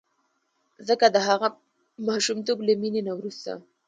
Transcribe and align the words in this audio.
ځکه 0.87 1.05
د 1.15 1.17
هغه 1.27 1.47
ماشومتوب 2.07 2.57
له 2.67 2.73
مینې 2.81 3.01
نه 3.07 3.13
وروسته. 3.19 3.51